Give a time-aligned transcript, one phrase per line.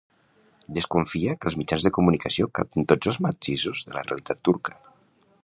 [0.77, 4.79] Desconfia que els mitjans de comunicació captin tots els matisos de la realitat turca.